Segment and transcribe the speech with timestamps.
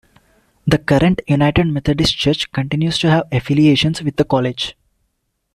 [0.65, 4.75] The current United Methodist Church continues to have affiliations with the college.